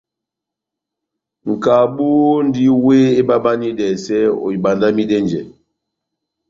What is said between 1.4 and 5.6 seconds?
Nʼkabu múndi wéh ebabanidɛsɛ ohibandamidɛnjɛ.